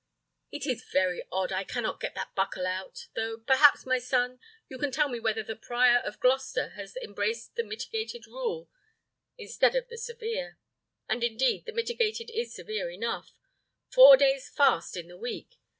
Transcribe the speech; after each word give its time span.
it 0.51 0.65
is 0.65 0.83
very 0.91 1.21
odd 1.31 1.51
I 1.51 1.63
cannot 1.63 1.99
get 1.99 2.15
that 2.15 2.33
buckle 2.33 2.65
out; 2.65 3.05
though, 3.13 3.37
perhaps, 3.37 3.85
my 3.85 3.99
son, 3.99 4.39
you 4.67 4.79
can 4.79 4.89
tell 4.91 5.07
me 5.09 5.19
whether 5.19 5.43
the 5.43 5.55
prior 5.55 5.99
of 5.99 6.19
Gloucester 6.19 6.69
has 6.69 6.95
embraced 6.95 7.53
the 7.55 7.63
mitigated 7.63 8.25
rule 8.25 8.67
instead 9.37 9.75
of 9.75 9.89
the 9.89 9.99
severe; 9.99 10.57
and 11.07 11.23
indeed 11.23 11.65
the 11.67 11.71
mitigated 11.71 12.31
is 12.31 12.51
severe 12.51 12.89
enough: 12.89 13.31
four 13.91 14.17
days' 14.17 14.49
fast 14.49 14.97
in 14.97 15.07
the 15.07 15.17
week! 15.19 15.59